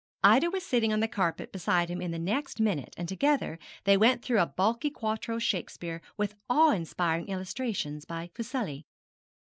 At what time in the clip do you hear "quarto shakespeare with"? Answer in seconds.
4.89-6.33